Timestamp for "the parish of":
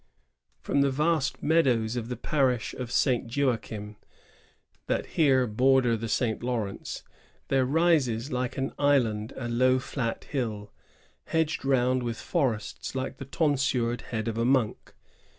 2.09-2.91